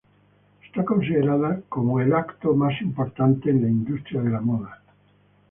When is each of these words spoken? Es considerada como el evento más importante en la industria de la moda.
Es 0.73 0.83
considerada 0.83 1.61
como 1.69 1.99
el 2.01 2.07
evento 2.11 2.55
más 2.55 2.81
importante 2.81 3.51
en 3.51 3.61
la 3.61 3.69
industria 3.69 4.21
de 4.23 4.31
la 4.31 4.41
moda. 4.41 4.81